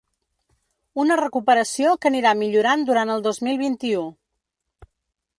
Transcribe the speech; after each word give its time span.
Una 1.01 1.17
recuperació 1.19 1.91
que 2.05 2.09
anirà 2.09 2.31
millorant 2.39 2.85
durant 2.87 3.11
el 3.17 3.21
dos 3.27 3.41
mil 3.49 3.61
vint-i-u. 3.65 4.07